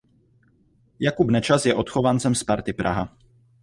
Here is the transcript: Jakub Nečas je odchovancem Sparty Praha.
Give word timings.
Jakub 0.99 1.29
Nečas 1.31 1.65
je 1.65 1.73
odchovancem 1.75 2.35
Sparty 2.35 2.73
Praha. 2.73 3.17